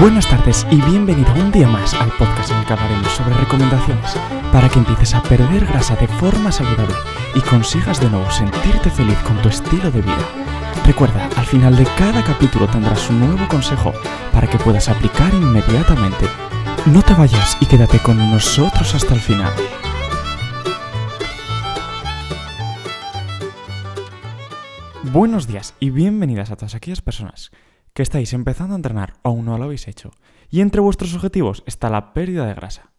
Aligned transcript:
Buenas 0.00 0.26
tardes 0.26 0.66
y 0.70 0.80
bienvenido 0.80 1.30
un 1.34 1.52
día 1.52 1.68
más 1.68 1.92
al 1.92 2.10
podcast 2.12 2.50
en 2.50 2.56
el 2.56 2.64
que 2.64 2.72
hablaremos 2.72 3.08
sobre 3.08 3.34
recomendaciones 3.34 4.14
para 4.50 4.66
que 4.70 4.78
empieces 4.78 5.14
a 5.14 5.22
perder 5.22 5.66
grasa 5.66 5.94
de 5.94 6.08
forma 6.08 6.50
saludable 6.50 6.94
y 7.34 7.40
consigas 7.42 8.00
de 8.00 8.08
nuevo 8.08 8.30
sentirte 8.30 8.88
feliz 8.88 9.18
con 9.18 9.36
tu 9.42 9.50
estilo 9.50 9.90
de 9.90 10.00
vida. 10.00 10.26
Recuerda, 10.86 11.28
al 11.36 11.44
final 11.44 11.76
de 11.76 11.84
cada 11.98 12.24
capítulo 12.24 12.66
tendrás 12.66 13.10
un 13.10 13.20
nuevo 13.20 13.46
consejo 13.46 13.92
para 14.32 14.48
que 14.48 14.56
puedas 14.56 14.88
aplicar 14.88 15.34
inmediatamente. 15.34 16.24
No 16.86 17.02
te 17.02 17.12
vayas 17.12 17.58
y 17.60 17.66
quédate 17.66 17.98
con 17.98 18.16
nosotros 18.16 18.94
hasta 18.94 19.12
el 19.12 19.20
final. 19.20 19.52
Buenos 25.12 25.46
días 25.46 25.74
y 25.78 25.90
bienvenidas 25.90 26.50
a 26.50 26.56
todas 26.56 26.74
aquellas 26.74 27.02
personas 27.02 27.50
que 28.00 28.04
estáis 28.04 28.32
empezando 28.32 28.72
a 28.72 28.76
entrenar 28.76 29.12
o 29.20 29.28
aún 29.28 29.44
no 29.44 29.58
lo 29.58 29.64
habéis 29.64 29.86
hecho, 29.86 30.10
y 30.48 30.62
entre 30.62 30.80
vuestros 30.80 31.14
objetivos 31.14 31.62
está 31.66 31.90
la 31.90 32.14
pérdida 32.14 32.46
de 32.46 32.54
grasa. 32.54 32.92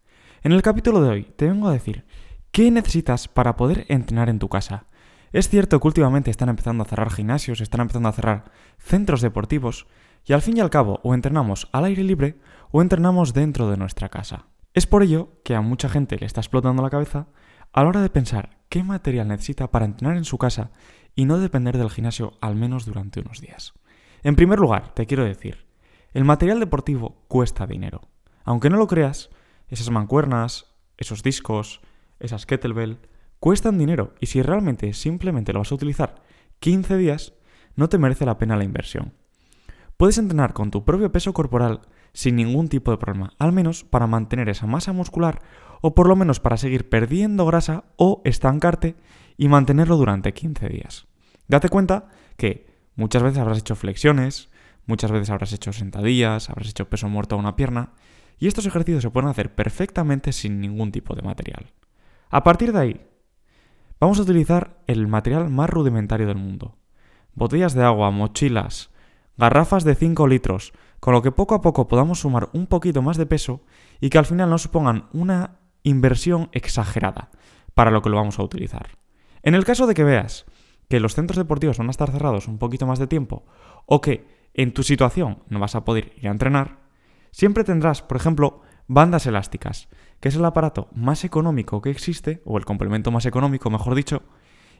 En 0.43 0.51
el 0.51 0.61
capítulo 0.61 1.01
de 1.01 1.09
hoy 1.09 1.23
te 1.23 1.47
vengo 1.47 1.67
a 1.67 1.73
decir 1.73 2.05
qué 2.51 2.69
necesitas 2.69 3.27
para 3.27 3.55
poder 3.55 3.87
entrenar 3.89 4.29
en 4.29 4.37
tu 4.37 4.47
casa. 4.47 4.85
Es 5.31 5.49
cierto 5.49 5.79
que 5.79 5.87
últimamente 5.87 6.29
están 6.29 6.49
empezando 6.49 6.83
a 6.83 6.85
cerrar 6.85 7.09
gimnasios, 7.09 7.61
están 7.61 7.81
empezando 7.81 8.09
a 8.09 8.11
cerrar 8.11 8.51
centros 8.77 9.21
deportivos, 9.21 9.87
y 10.23 10.33
al 10.33 10.43
fin 10.43 10.57
y 10.57 10.59
al 10.59 10.69
cabo 10.69 10.99
o 11.01 11.15
entrenamos 11.15 11.67
al 11.71 11.85
aire 11.85 12.03
libre 12.03 12.37
o 12.69 12.83
entrenamos 12.83 13.33
dentro 13.33 13.71
de 13.71 13.77
nuestra 13.77 14.09
casa. 14.09 14.49
Es 14.75 14.85
por 14.85 15.01
ello 15.01 15.41
que 15.43 15.55
a 15.55 15.61
mucha 15.61 15.89
gente 15.89 16.19
le 16.19 16.27
está 16.27 16.41
explotando 16.41 16.83
la 16.83 16.91
cabeza 16.91 17.25
a 17.73 17.81
la 17.81 17.89
hora 17.89 18.01
de 18.03 18.11
pensar 18.11 18.59
qué 18.69 18.83
material 18.83 19.29
necesita 19.29 19.71
para 19.71 19.85
entrenar 19.85 20.15
en 20.15 20.25
su 20.25 20.37
casa 20.37 20.69
y 21.15 21.25
no 21.25 21.39
depender 21.39 21.79
del 21.79 21.89
gimnasio 21.89 22.33
al 22.39 22.55
menos 22.55 22.85
durante 22.85 23.21
unos 23.21 23.41
días. 23.41 23.73
En 24.23 24.35
primer 24.35 24.59
lugar, 24.59 24.93
te 24.93 25.05
quiero 25.05 25.23
decir, 25.23 25.65
el 26.13 26.25
material 26.25 26.59
deportivo 26.59 27.23
cuesta 27.27 27.65
dinero. 27.65 28.01
Aunque 28.43 28.69
no 28.69 28.77
lo 28.77 28.87
creas, 28.87 29.29
esas 29.67 29.89
mancuernas, 29.89 30.65
esos 30.97 31.23
discos, 31.23 31.81
esas 32.19 32.45
kettlebell, 32.45 32.99
cuestan 33.39 33.77
dinero 33.77 34.13
y 34.19 34.27
si 34.27 34.41
realmente 34.41 34.93
simplemente 34.93 35.53
lo 35.53 35.59
vas 35.59 35.71
a 35.71 35.75
utilizar 35.75 36.15
15 36.59 36.97
días, 36.97 37.33
no 37.75 37.89
te 37.89 37.97
merece 37.97 38.25
la 38.25 38.37
pena 38.37 38.57
la 38.57 38.63
inversión. 38.63 39.13
Puedes 39.97 40.17
entrenar 40.17 40.53
con 40.53 40.69
tu 40.71 40.85
propio 40.85 41.11
peso 41.11 41.33
corporal 41.33 41.81
sin 42.13 42.35
ningún 42.35 42.67
tipo 42.67 42.91
de 42.91 42.97
problema, 42.97 43.33
al 43.39 43.51
menos 43.51 43.83
para 43.83 44.07
mantener 44.07 44.49
esa 44.49 44.67
masa 44.67 44.93
muscular 44.93 45.41
o 45.81 45.95
por 45.95 46.07
lo 46.07 46.15
menos 46.15 46.39
para 46.39 46.57
seguir 46.57 46.89
perdiendo 46.89 47.45
grasa 47.45 47.85
o 47.95 48.21
estancarte 48.25 48.95
y 49.37 49.47
mantenerlo 49.47 49.97
durante 49.97 50.33
15 50.33 50.69
días. 50.69 51.07
Date 51.47 51.69
cuenta 51.69 52.09
que 52.37 52.70
Muchas 52.95 53.23
veces 53.23 53.39
habrás 53.39 53.59
hecho 53.59 53.75
flexiones, 53.75 54.49
muchas 54.85 55.11
veces 55.11 55.29
habrás 55.29 55.53
hecho 55.53 55.73
sentadillas, 55.73 56.49
habrás 56.49 56.69
hecho 56.69 56.89
peso 56.89 57.07
muerto 57.07 57.35
a 57.35 57.39
una 57.39 57.55
pierna, 57.55 57.93
y 58.39 58.47
estos 58.47 58.65
ejercicios 58.65 59.03
se 59.03 59.09
pueden 59.09 59.29
hacer 59.29 59.53
perfectamente 59.53 60.33
sin 60.33 60.59
ningún 60.59 60.91
tipo 60.91 61.15
de 61.15 61.21
material. 61.21 61.71
A 62.29 62.43
partir 62.43 62.73
de 62.73 62.79
ahí, 62.79 63.01
vamos 63.99 64.19
a 64.19 64.23
utilizar 64.23 64.81
el 64.87 65.07
material 65.07 65.49
más 65.49 65.69
rudimentario 65.69 66.27
del 66.27 66.37
mundo. 66.37 66.77
Botellas 67.33 67.73
de 67.73 67.83
agua, 67.83 68.11
mochilas, 68.11 68.89
garrafas 69.37 69.83
de 69.83 69.95
5 69.95 70.27
litros, 70.27 70.73
con 70.99 71.13
lo 71.13 71.21
que 71.21 71.31
poco 71.31 71.55
a 71.55 71.61
poco 71.61 71.87
podamos 71.87 72.19
sumar 72.19 72.49
un 72.53 72.67
poquito 72.67 73.01
más 73.01 73.17
de 73.17 73.25
peso 73.25 73.63
y 73.99 74.09
que 74.09 74.17
al 74.17 74.25
final 74.25 74.49
no 74.49 74.57
supongan 74.57 75.07
una 75.13 75.59
inversión 75.83 76.49
exagerada 76.51 77.31
para 77.73 77.91
lo 77.91 78.01
que 78.01 78.09
lo 78.09 78.17
vamos 78.17 78.39
a 78.39 78.43
utilizar. 78.43 78.97
En 79.43 79.55
el 79.55 79.65
caso 79.65 79.87
de 79.87 79.93
que 79.93 80.03
veas 80.03 80.45
que 80.91 80.99
los 80.99 81.15
centros 81.15 81.37
deportivos 81.37 81.77
van 81.77 81.87
a 81.87 81.91
estar 81.91 82.11
cerrados 82.11 82.49
un 82.49 82.57
poquito 82.57 82.85
más 82.85 82.99
de 82.99 83.07
tiempo 83.07 83.45
o 83.85 84.01
que 84.01 84.27
en 84.53 84.73
tu 84.73 84.83
situación 84.83 85.41
no 85.47 85.57
vas 85.57 85.73
a 85.73 85.85
poder 85.85 86.11
ir 86.17 86.27
a 86.27 86.31
entrenar, 86.31 86.79
siempre 87.31 87.63
tendrás, 87.63 88.01
por 88.01 88.17
ejemplo, 88.17 88.61
bandas 88.87 89.25
elásticas, 89.25 89.87
que 90.19 90.27
es 90.27 90.35
el 90.35 90.43
aparato 90.43 90.89
más 90.93 91.23
económico 91.23 91.81
que 91.81 91.91
existe, 91.91 92.41
o 92.43 92.57
el 92.57 92.65
complemento 92.65 93.09
más 93.09 93.25
económico, 93.25 93.69
mejor 93.69 93.95
dicho, 93.95 94.23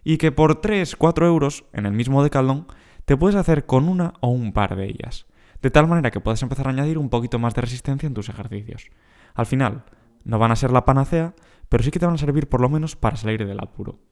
y 0.04 0.18
que 0.18 0.34
por 0.34 0.60
3, 0.60 0.98
4 0.98 1.26
euros 1.28 1.64
en 1.72 1.86
el 1.86 1.94
mismo 1.94 2.24
decaldón 2.24 2.68
te 3.06 3.16
puedes 3.16 3.38
hacer 3.38 3.66
con 3.66 3.88
una 3.88 4.12
o 4.20 4.28
un 4.28 4.52
par 4.52 4.76
de 4.76 4.88
ellas, 4.88 5.28
de 5.62 5.72
tal 5.72 5.88
manera 5.88 6.12
que 6.12 6.20
puedes 6.20 6.44
empezar 6.44 6.68
a 6.68 6.72
añadir 6.72 6.98
un 6.98 7.10
poquito 7.10 7.40
más 7.40 7.56
de 7.56 7.62
resistencia 7.62 8.08
en 8.08 8.14
tus 8.14 8.28
ejercicios. 8.28 8.90
Al 9.34 9.46
final, 9.46 9.86
no 10.26 10.40
van 10.40 10.52
a 10.52 10.58
ser 10.58 10.72
la 10.72 10.84
panacea, 10.84 11.36
pero 11.70 11.86
sí 11.86 11.90
que 11.90 12.00
te 12.00 12.06
van 12.06 12.16
a 12.16 12.18
servir 12.18 12.50
por 12.50 12.60
lo 12.60 12.68
menos 12.68 12.98
para 12.98 13.16
salir 13.16 13.48
del 13.48 13.62
apuro. 13.62 14.11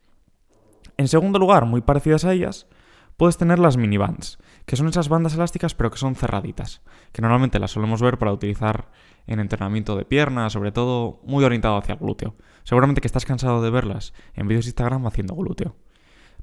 En 0.99 1.07
segundo 1.07 1.39
lugar, 1.39 1.63
muy 1.63 1.79
parecidas 1.79 2.25
a 2.25 2.33
ellas, 2.33 2.67
puedes 3.15 3.37
tener 3.37 3.57
las 3.57 3.77
minibands, 3.77 4.37
que 4.65 4.75
son 4.75 4.89
esas 4.89 5.07
bandas 5.07 5.33
elásticas 5.33 5.73
pero 5.73 5.91
que 5.91 5.97
son 5.97 6.13
cerraditas, 6.13 6.81
que 7.13 7.21
normalmente 7.21 7.57
las 7.57 7.71
solemos 7.71 8.01
ver 8.01 8.17
para 8.17 8.33
utilizar 8.33 8.91
en 9.25 9.39
entrenamiento 9.39 9.95
de 9.95 10.03
piernas, 10.03 10.51
sobre 10.51 10.73
todo 10.73 11.21
muy 11.23 11.45
orientado 11.45 11.77
hacia 11.77 11.93
el 11.93 11.99
glúteo. 11.99 12.35
Seguramente 12.65 12.99
que 12.99 13.07
estás 13.07 13.23
cansado 13.23 13.61
de 13.61 13.69
verlas 13.69 14.13
en 14.33 14.49
vídeos 14.49 14.65
de 14.65 14.71
Instagram 14.71 15.07
haciendo 15.07 15.35
glúteo. 15.35 15.77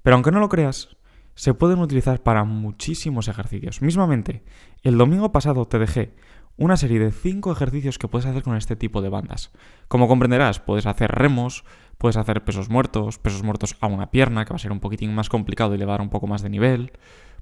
Pero 0.03 0.15
aunque 0.15 0.33
no 0.33 0.41
lo 0.41 0.49
creas, 0.49 0.97
se 1.35 1.53
pueden 1.53 1.81
utilizar 1.81 2.23
para 2.23 2.45
muchísimos 2.45 3.29
ejercicios. 3.29 3.83
Mismamente, 3.83 4.43
el 4.83 4.97
domingo 4.97 5.33
pasado 5.33 5.67
te 5.67 5.79
dejé 5.79 6.15
una 6.57 6.77
serie 6.77 6.99
de 6.99 7.13
5 7.13 7.53
ejercicios 7.53 7.99
que 7.99 8.09
puedes 8.09 8.27
hacer 8.27 8.43
con 8.43 8.57
este 8.57 8.77
tipo 8.77 9.03
de 9.03 9.09
bandas. 9.09 9.53
Como 9.89 10.09
comprenderás, 10.09 10.61
puedes 10.61 10.87
hacer 10.87 11.11
remos, 11.11 11.65
Puedes 11.99 12.17
hacer 12.17 12.45
pesos 12.45 12.69
muertos, 12.69 13.19
pesos 13.19 13.43
muertos 13.43 13.77
a 13.81 13.87
una 13.87 14.11
pierna, 14.11 14.45
que 14.45 14.51
va 14.51 14.57
a 14.57 14.61
ser 14.61 14.73
un 14.73 14.81
poquitín 14.81 15.15
más 15.15 15.29
complicado 15.29 15.75
y 15.75 15.79
le 15.79 15.87
va 15.87 15.95
a 15.95 15.97
dar 15.99 16.03
un 16.03 16.11
poco 16.11 16.27
más 16.27 16.43
de 16.43 16.51
nivel. 16.51 16.93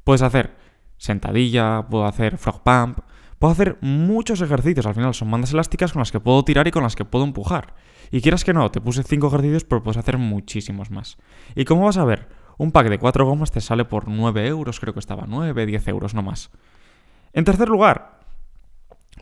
Puedes 0.05 0.23
hacer 0.23 0.57
sentadilla, 0.97 1.87
puedo 1.91 2.07
hacer 2.07 2.39
frog 2.39 2.63
pump, 2.63 3.01
puedo 3.39 3.53
hacer 3.53 3.79
muchos 3.81 4.41
ejercicios. 4.41 4.87
Al 4.87 4.95
final 4.95 5.13
son 5.13 5.31
bandas 5.31 5.53
elásticas 5.53 5.93
con 5.93 6.01
las 6.01 6.13
que 6.13 6.21
puedo 6.21 6.45
tirar 6.45 6.69
y 6.69 6.71
con 6.71 6.85
las 6.85 6.95
que 6.95 7.05
puedo 7.05 7.25
empujar. 7.25 7.75
Y 8.13 8.21
quieras 8.21 8.45
que 8.45 8.53
no, 8.53 8.71
te 8.71 8.81
puse 8.81 9.03
5 9.03 9.27
ejercicios, 9.27 9.65
pero 9.65 9.83
puedes 9.83 9.99
hacer 9.99 10.19
muchísimos 10.19 10.91
más. 10.93 11.19
Y 11.57 11.65
como 11.65 11.87
vas 11.87 11.97
a 11.97 12.05
ver, 12.05 12.29
un 12.57 12.71
pack 12.71 12.89
de 12.89 12.99
4 12.99 13.27
gomas 13.27 13.51
te 13.51 13.61
sale 13.61 13.85
por 13.85 14.07
9 14.07 14.47
euros, 14.47 14.79
creo 14.79 14.95
que 14.95 15.01
estaba 15.01 15.25
9, 15.27 15.67
10 15.67 15.89
euros, 15.89 16.15
no 16.15 16.23
más. 16.23 16.51
En 17.33 17.45
tercer 17.45 17.69
lugar, 17.69 18.14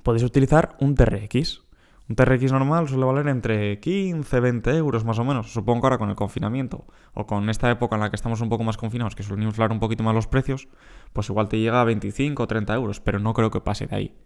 puedes 0.02 0.22
utilizar 0.22 0.76
un 0.80 0.94
TRX. 0.94 1.62
Un 2.08 2.16
TRX 2.16 2.52
normal 2.52 2.88
suele 2.88 3.04
valer 3.04 3.28
entre 3.28 3.78
15, 3.78 4.40
20 4.40 4.76
euros 4.76 5.04
más 5.04 5.18
o 5.18 5.24
menos. 5.24 5.52
Supongo 5.52 5.82
que 5.82 5.86
ahora 5.86 5.98
con 5.98 6.10
el 6.10 6.16
confinamiento 6.16 6.84
o 7.14 7.26
con 7.26 7.48
esta 7.48 7.70
época 7.70 7.94
en 7.94 8.02
la 8.02 8.10
que 8.10 8.16
estamos 8.16 8.40
un 8.40 8.48
poco 8.48 8.64
más 8.64 8.76
confinados, 8.76 9.14
que 9.14 9.22
suelen 9.22 9.46
inflar 9.46 9.70
un 9.70 9.78
poquito 9.78 10.02
más 10.02 10.14
los 10.14 10.26
precios, 10.26 10.68
pues 11.12 11.28
igual 11.30 11.48
te 11.48 11.58
llega 11.58 11.80
a 11.80 11.84
25 11.84 12.42
o 12.42 12.46
30 12.46 12.74
euros, 12.74 13.00
pero 13.00 13.18
no 13.18 13.32
creo 13.32 13.50
que 13.50 13.60
pase 13.60 13.86
de 13.86 13.96
ahí. 13.96 14.16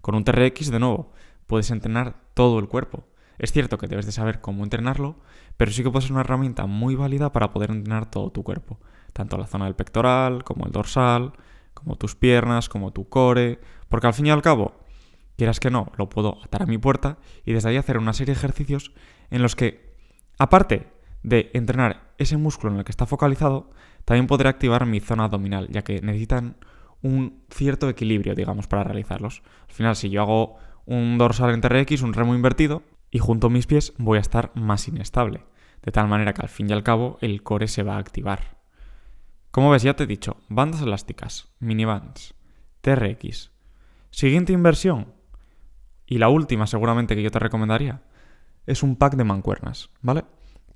Con 0.00 0.14
un 0.14 0.24
TRX, 0.24 0.70
de 0.70 0.80
nuevo, 0.80 1.12
puedes 1.46 1.70
entrenar 1.70 2.16
todo 2.34 2.58
el 2.58 2.68
cuerpo. 2.68 3.04
Es 3.38 3.52
cierto 3.52 3.76
que 3.76 3.86
debes 3.86 4.06
de 4.06 4.12
saber 4.12 4.40
cómo 4.40 4.64
entrenarlo, 4.64 5.16
pero 5.58 5.70
sí 5.70 5.82
que 5.82 5.90
puede 5.90 6.02
ser 6.02 6.12
una 6.12 6.22
herramienta 6.22 6.64
muy 6.66 6.94
válida 6.94 7.32
para 7.32 7.50
poder 7.50 7.70
entrenar 7.70 8.10
todo 8.10 8.30
tu 8.30 8.42
cuerpo. 8.42 8.80
Tanto 9.12 9.36
la 9.36 9.46
zona 9.46 9.66
del 9.66 9.74
pectoral, 9.74 10.42
como 10.42 10.64
el 10.64 10.72
dorsal, 10.72 11.32
como 11.74 11.96
tus 11.96 12.16
piernas, 12.16 12.70
como 12.70 12.92
tu 12.92 13.08
core, 13.08 13.60
porque 13.88 14.06
al 14.06 14.14
fin 14.14 14.26
y 14.26 14.30
al 14.30 14.42
cabo 14.42 14.85
quieras 15.36 15.60
que 15.60 15.70
no, 15.70 15.92
lo 15.96 16.08
puedo 16.08 16.38
atar 16.44 16.62
a 16.62 16.66
mi 16.66 16.78
puerta 16.78 17.18
y 17.44 17.52
desde 17.52 17.68
ahí 17.68 17.76
hacer 17.76 17.98
una 17.98 18.12
serie 18.12 18.34
de 18.34 18.38
ejercicios 18.38 18.92
en 19.30 19.42
los 19.42 19.56
que, 19.56 19.94
aparte 20.38 20.88
de 21.22 21.50
entrenar 21.54 22.12
ese 22.18 22.36
músculo 22.36 22.72
en 22.72 22.78
el 22.78 22.84
que 22.84 22.92
está 22.92 23.06
focalizado, 23.06 23.70
también 24.04 24.26
podré 24.26 24.48
activar 24.48 24.86
mi 24.86 25.00
zona 25.00 25.24
abdominal, 25.24 25.68
ya 25.68 25.82
que 25.82 26.00
necesitan 26.00 26.56
un 27.02 27.42
cierto 27.50 27.88
equilibrio, 27.88 28.34
digamos, 28.34 28.66
para 28.66 28.84
realizarlos. 28.84 29.42
Al 29.68 29.74
final, 29.74 29.96
si 29.96 30.10
yo 30.10 30.22
hago 30.22 30.56
un 30.86 31.18
dorsal 31.18 31.52
en 31.52 31.60
TRX, 31.60 32.02
un 32.02 32.14
remo 32.14 32.34
invertido, 32.34 32.82
y 33.10 33.18
junto 33.18 33.48
a 33.48 33.50
mis 33.50 33.66
pies 33.66 33.92
voy 33.98 34.18
a 34.18 34.20
estar 34.20 34.52
más 34.54 34.88
inestable, 34.88 35.44
de 35.82 35.92
tal 35.92 36.08
manera 36.08 36.32
que 36.32 36.42
al 36.42 36.48
fin 36.48 36.68
y 36.68 36.72
al 36.72 36.82
cabo 36.82 37.18
el 37.20 37.42
core 37.42 37.68
se 37.68 37.82
va 37.82 37.96
a 37.96 37.98
activar. 37.98 38.56
Como 39.50 39.70
ves, 39.70 39.82
ya 39.82 39.94
te 39.94 40.04
he 40.04 40.06
dicho, 40.06 40.36
bandas 40.48 40.82
elásticas, 40.82 41.48
minibands, 41.60 42.34
TRX. 42.82 43.52
Siguiente 44.10 44.52
inversión, 44.52 45.14
y 46.06 46.18
la 46.18 46.28
última 46.28 46.66
seguramente 46.66 47.14
que 47.16 47.22
yo 47.22 47.30
te 47.30 47.38
recomendaría 47.38 48.02
es 48.66 48.82
un 48.82 48.96
pack 48.96 49.14
de 49.14 49.24
mancuernas, 49.24 49.90
¿vale? 50.02 50.24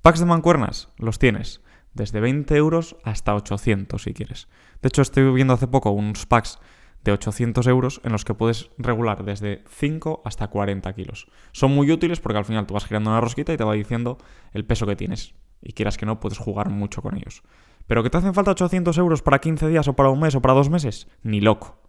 Packs 0.01 0.19
de 0.19 0.25
mancuernas 0.25 0.89
los 0.97 1.19
tienes 1.19 1.61
desde 1.93 2.19
20 2.19 2.55
euros 2.55 2.95
hasta 3.03 3.35
800 3.35 4.01
si 4.01 4.13
quieres. 4.13 4.47
De 4.81 4.87
hecho, 4.87 5.01
estoy 5.01 5.31
viendo 5.31 5.53
hace 5.53 5.67
poco 5.67 5.91
unos 5.91 6.25
packs 6.25 6.59
de 7.03 7.11
800 7.11 7.67
euros 7.67 8.01
en 8.03 8.11
los 8.11 8.25
que 8.25 8.33
puedes 8.33 8.69
regular 8.77 9.23
desde 9.23 9.63
5 9.69 10.21
hasta 10.23 10.47
40 10.47 10.93
kilos. 10.93 11.27
Son 11.51 11.71
muy 11.71 11.91
útiles 11.91 12.19
porque 12.19 12.37
al 12.37 12.45
final 12.45 12.65
tú 12.65 12.73
vas 12.73 12.85
girando 12.85 13.09
una 13.09 13.21
rosquita 13.21 13.53
y 13.53 13.57
te 13.57 13.63
va 13.63 13.73
diciendo 13.73 14.17
el 14.53 14.65
peso 14.65 14.85
que 14.85 14.95
tienes. 14.95 15.33
Y 15.61 15.73
quieras 15.73 15.97
que 15.97 16.05
no, 16.05 16.19
puedes 16.19 16.37
jugar 16.37 16.69
mucho 16.69 17.01
con 17.01 17.15
ellos. 17.15 17.43
Pero 17.87 18.03
que 18.03 18.09
te 18.09 18.17
hacen 18.17 18.33
falta 18.33 18.51
800 18.51 18.97
euros 18.97 19.21
para 19.21 19.39
15 19.39 19.67
días 19.67 19.87
o 19.87 19.93
para 19.93 20.09
un 20.09 20.19
mes 20.19 20.35
o 20.35 20.41
para 20.41 20.53
dos 20.53 20.69
meses, 20.69 21.07
ni 21.23 21.41
loco. 21.41 21.81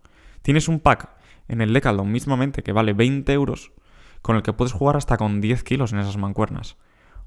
Tienes 0.42 0.68
un 0.68 0.80
pack 0.80 1.10
en 1.48 1.60
el 1.60 1.72
Decathlon 1.72 2.10
mismamente 2.10 2.62
que 2.62 2.72
vale 2.72 2.92
20 2.92 3.32
euros, 3.32 3.72
con 4.22 4.36
el 4.36 4.42
que 4.42 4.52
puedes 4.52 4.72
jugar 4.72 4.96
hasta 4.96 5.16
con 5.16 5.40
10 5.40 5.64
kilos 5.64 5.92
en 5.92 5.98
esas 5.98 6.16
mancuernas. 6.16 6.76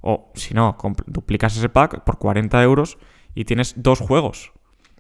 O 0.02 0.32
si 0.36 0.54
no, 0.54 0.78
duplicas 1.08 1.58
ese 1.58 1.70
pack 1.70 2.04
por 2.04 2.18
40 2.18 2.62
euros 2.64 2.98
y 3.34 3.46
tienes 3.46 3.74
dos 3.78 4.00
juegos. 4.00 4.54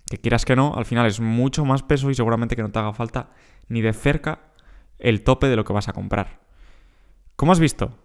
Que 0.09 0.17
quieras 0.17 0.45
que 0.45 0.55
no, 0.55 0.75
al 0.75 0.85
final 0.85 1.05
es 1.05 1.19
mucho 1.19 1.65
más 1.65 1.83
peso 1.83 2.09
y 2.09 2.15
seguramente 2.15 2.55
que 2.55 2.61
no 2.61 2.71
te 2.71 2.79
haga 2.79 2.93
falta 2.93 3.31
ni 3.67 3.81
de 3.81 3.93
cerca 3.93 4.51
el 4.99 5.23
tope 5.23 5.47
de 5.47 5.55
lo 5.55 5.63
que 5.63 5.73
vas 5.73 5.87
a 5.87 5.93
comprar. 5.93 6.41
Como 7.35 7.51
has 7.51 7.59
visto, 7.59 7.97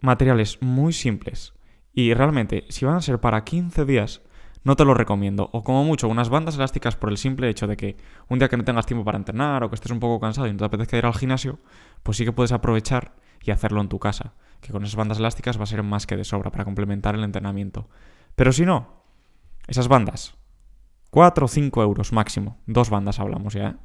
materiales 0.00 0.60
muy 0.62 0.92
simples. 0.92 1.54
Y 1.92 2.14
realmente, 2.14 2.64
si 2.70 2.84
van 2.84 2.96
a 2.96 3.02
ser 3.02 3.20
para 3.20 3.44
15 3.44 3.84
días, 3.84 4.22
no 4.64 4.76
te 4.76 4.84
lo 4.84 4.94
recomiendo. 4.94 5.50
O 5.52 5.64
como 5.64 5.84
mucho, 5.84 6.08
unas 6.08 6.28
bandas 6.28 6.56
elásticas 6.56 6.96
por 6.96 7.10
el 7.10 7.18
simple 7.18 7.48
hecho 7.48 7.66
de 7.66 7.76
que 7.76 7.96
un 8.28 8.38
día 8.38 8.48
que 8.48 8.56
no 8.56 8.64
tengas 8.64 8.86
tiempo 8.86 9.04
para 9.04 9.18
entrenar 9.18 9.64
o 9.64 9.68
que 9.68 9.74
estés 9.74 9.92
un 9.92 10.00
poco 10.00 10.20
cansado 10.20 10.46
y 10.46 10.52
no 10.52 10.58
te 10.58 10.64
apetezca 10.64 10.96
ir 10.96 11.06
al 11.06 11.14
gimnasio, 11.14 11.58
pues 12.02 12.16
sí 12.16 12.24
que 12.24 12.32
puedes 12.32 12.52
aprovechar 12.52 13.14
y 13.42 13.50
hacerlo 13.50 13.80
en 13.80 13.88
tu 13.88 13.98
casa. 13.98 14.34
Que 14.60 14.72
con 14.72 14.84
esas 14.84 14.96
bandas 14.96 15.18
elásticas 15.18 15.58
va 15.58 15.64
a 15.64 15.66
ser 15.66 15.82
más 15.82 16.06
que 16.06 16.16
de 16.16 16.24
sobra 16.24 16.50
para 16.50 16.64
complementar 16.64 17.14
el 17.14 17.24
entrenamiento. 17.24 17.88
Pero 18.36 18.52
si 18.52 18.64
no, 18.64 19.02
esas 19.66 19.88
bandas, 19.88 20.34
4 21.10 21.44
o 21.44 21.48
5 21.48 21.82
euros 21.82 22.12
máximo. 22.12 22.58
Dos 22.66 22.88
bandas 22.88 23.18
hablamos 23.18 23.54
ya. 23.54 23.68
¿eh? 23.68 23.76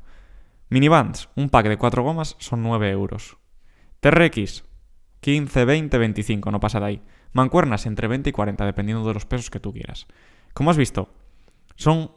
Minibands, 0.70 1.30
un 1.36 1.50
pack 1.50 1.68
de 1.68 1.78
4 1.78 2.04
gomas 2.04 2.36
son 2.40 2.62
9 2.62 2.90
euros. 2.92 3.38
TRX, 4.00 4.64
15, 5.22 5.66
20, 5.66 5.98
25, 5.98 6.52
no 6.52 6.60
pasa 6.60 6.80
de 6.80 6.86
ahí. 6.86 7.02
Mancuernas 7.34 7.86
entre 7.86 8.08
20 8.08 8.30
y 8.30 8.34
40, 8.34 8.66
dependiendo 8.66 9.08
de 9.08 9.14
los 9.14 9.26
pesos 9.26 9.50
que 9.50 9.60
tú 9.60 9.74
quieras. 9.74 10.08
Como 10.58 10.72
has 10.72 10.78
visto, 10.78 11.10
son 11.76 12.10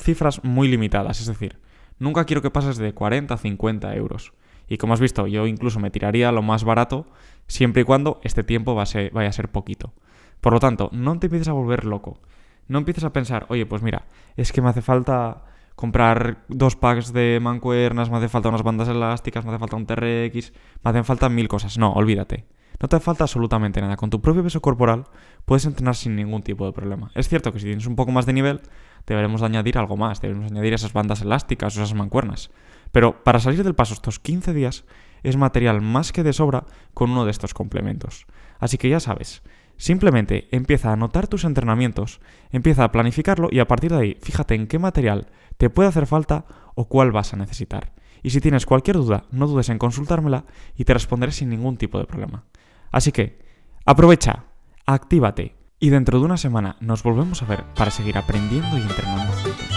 cifras 0.00 0.42
muy 0.42 0.68
limitadas, 0.68 1.20
es 1.20 1.26
decir, 1.26 1.60
nunca 1.98 2.24
quiero 2.24 2.40
que 2.40 2.50
pases 2.50 2.78
de 2.78 2.94
40 2.94 3.34
a 3.34 3.36
50 3.36 3.94
euros. 3.94 4.32
Y 4.66 4.78
como 4.78 4.94
has 4.94 5.00
visto, 5.00 5.26
yo 5.26 5.46
incluso 5.46 5.80
me 5.80 5.90
tiraría 5.90 6.32
lo 6.32 6.40
más 6.40 6.64
barato 6.64 7.06
siempre 7.46 7.82
y 7.82 7.84
cuando 7.84 8.20
este 8.22 8.42
tiempo 8.42 8.74
vaya 8.74 9.28
a 9.28 9.32
ser 9.32 9.50
poquito. 9.50 9.92
Por 10.40 10.54
lo 10.54 10.60
tanto, 10.60 10.88
no 10.92 11.18
te 11.18 11.26
empieces 11.26 11.48
a 11.48 11.52
volver 11.52 11.84
loco. 11.84 12.22
No 12.68 12.78
empieces 12.78 13.04
a 13.04 13.12
pensar, 13.12 13.44
oye, 13.50 13.66
pues 13.66 13.82
mira, 13.82 14.06
es 14.34 14.50
que 14.50 14.62
me 14.62 14.70
hace 14.70 14.80
falta 14.80 15.44
comprar 15.76 16.38
dos 16.48 16.76
packs 16.76 17.12
de 17.12 17.38
mancuernas, 17.42 18.08
me 18.08 18.16
hace 18.16 18.30
falta 18.30 18.48
unas 18.48 18.62
bandas 18.62 18.88
elásticas, 18.88 19.44
me 19.44 19.50
hace 19.50 19.58
falta 19.58 19.76
un 19.76 19.84
TRX, 19.84 20.54
me 20.82 20.90
hacen 20.90 21.04
falta 21.04 21.28
mil 21.28 21.48
cosas. 21.48 21.76
No, 21.76 21.92
olvídate. 21.92 22.46
No 22.80 22.88
te 22.88 23.00
falta 23.00 23.24
absolutamente 23.24 23.80
nada. 23.80 23.96
Con 23.96 24.10
tu 24.10 24.20
propio 24.20 24.42
peso 24.42 24.60
corporal 24.60 25.04
puedes 25.44 25.64
entrenar 25.64 25.96
sin 25.96 26.16
ningún 26.16 26.42
tipo 26.42 26.66
de 26.66 26.72
problema. 26.72 27.10
Es 27.14 27.28
cierto 27.28 27.52
que 27.52 27.58
si 27.58 27.66
tienes 27.66 27.86
un 27.86 27.96
poco 27.96 28.12
más 28.12 28.26
de 28.26 28.32
nivel, 28.32 28.60
deberemos 29.06 29.42
añadir 29.42 29.78
algo 29.78 29.96
más. 29.96 30.20
Deberemos 30.20 30.50
añadir 30.50 30.74
esas 30.74 30.92
bandas 30.92 31.22
elásticas 31.22 31.76
o 31.76 31.82
esas 31.82 31.94
mancuernas. 31.94 32.50
Pero 32.92 33.24
para 33.24 33.40
salir 33.40 33.64
del 33.64 33.74
paso 33.74 33.94
estos 33.94 34.18
15 34.18 34.52
días 34.52 34.84
es 35.22 35.36
material 35.36 35.80
más 35.80 36.12
que 36.12 36.22
de 36.22 36.32
sobra 36.32 36.64
con 36.92 37.10
uno 37.10 37.24
de 37.24 37.30
estos 37.30 37.54
complementos. 37.54 38.26
Así 38.58 38.78
que 38.78 38.88
ya 38.88 39.00
sabes, 39.00 39.42
simplemente 39.76 40.48
empieza 40.52 40.90
a 40.90 40.92
anotar 40.92 41.26
tus 41.26 41.44
entrenamientos, 41.44 42.20
empieza 42.50 42.84
a 42.84 42.92
planificarlo 42.92 43.48
y 43.50 43.58
a 43.58 43.66
partir 43.66 43.90
de 43.90 43.98
ahí 43.98 44.18
fíjate 44.22 44.54
en 44.54 44.66
qué 44.66 44.78
material 44.78 45.28
te 45.56 45.70
puede 45.70 45.88
hacer 45.88 46.06
falta 46.06 46.44
o 46.74 46.88
cuál 46.88 47.10
vas 47.10 47.32
a 47.32 47.36
necesitar. 47.36 47.92
Y 48.24 48.30
si 48.30 48.40
tienes 48.40 48.64
cualquier 48.64 48.96
duda, 48.96 49.24
no 49.30 49.46
dudes 49.46 49.68
en 49.68 49.78
consultármela 49.78 50.46
y 50.74 50.84
te 50.84 50.94
responderé 50.94 51.30
sin 51.30 51.50
ningún 51.50 51.76
tipo 51.76 51.98
de 51.98 52.06
problema. 52.06 52.44
Así 52.90 53.12
que, 53.12 53.38
aprovecha, 53.84 54.46
actívate 54.86 55.54
y 55.78 55.90
dentro 55.90 56.18
de 56.18 56.24
una 56.24 56.38
semana 56.38 56.76
nos 56.80 57.02
volvemos 57.02 57.42
a 57.42 57.46
ver 57.46 57.64
para 57.74 57.90
seguir 57.90 58.16
aprendiendo 58.16 58.78
y 58.78 58.80
entrenando 58.80 59.30
juntos. 59.34 59.73